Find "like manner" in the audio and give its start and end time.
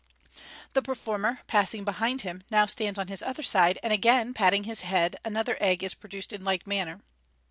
6.43-7.01